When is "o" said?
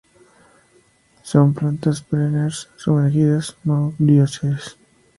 3.99-4.03